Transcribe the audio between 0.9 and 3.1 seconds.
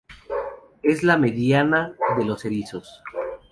la mediana de los erizos.